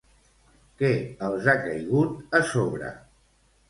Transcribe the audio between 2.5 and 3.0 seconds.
sobre?